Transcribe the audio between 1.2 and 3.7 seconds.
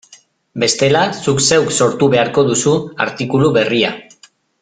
zuk zeuk sortu beharko duzu artikulu